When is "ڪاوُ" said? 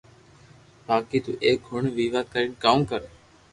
2.63-2.79